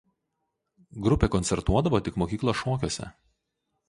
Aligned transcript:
Grupė 1.07 1.29
koncertuodavo 1.35 1.99
tik 2.07 2.17
mokyklos 2.21 2.57
šokiuose. 2.63 3.07